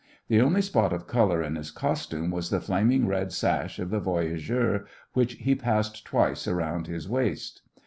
The 0.29 0.41
only 0.41 0.63
spot 0.63 0.93
of 0.93 1.05
colour 1.05 1.43
in 1.43 1.55
his 1.55 1.69
costume 1.69 2.31
was 2.31 2.49
the 2.49 2.59
flaming 2.59 3.05
red 3.05 3.31
sash 3.31 3.77
of 3.77 3.91
the 3.91 3.99
voyageur 3.99 4.87
which 5.13 5.33
he 5.33 5.53
passed 5.53 6.05
twice 6.05 6.47
around 6.47 6.87
his 6.87 7.07
waist. 7.07 7.61